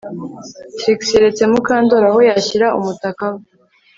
[0.77, 3.41] Trix yeretse Mukandoli aho yashyira umutaka we